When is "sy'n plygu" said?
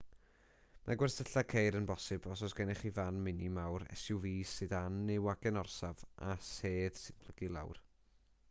7.03-7.47